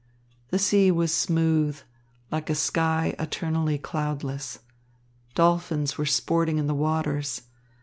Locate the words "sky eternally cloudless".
2.55-4.57